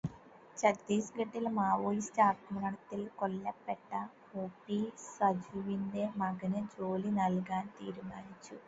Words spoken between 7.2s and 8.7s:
നൽകാൻ തീരുമാനിച്ചു.